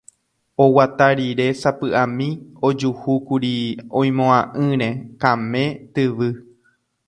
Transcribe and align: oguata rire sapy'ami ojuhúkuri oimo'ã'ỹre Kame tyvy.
oguata 0.63 1.07
rire 1.17 1.47
sapy'ami 1.61 2.27
ojuhúkuri 2.67 3.55
oimo'ã'ỹre 3.99 4.89
Kame 5.21 5.63
tyvy. 5.93 6.29